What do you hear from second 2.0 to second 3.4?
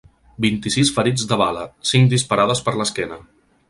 disparades per l’esquena.